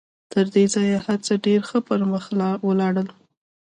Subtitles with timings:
[0.31, 2.25] تر دې ځایه هر څه ډېر ښه پر مخ
[2.67, 3.07] ولاړل